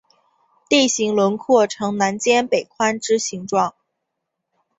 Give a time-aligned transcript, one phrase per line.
[0.67, 3.75] 地形轮廓呈南尖北宽之形状。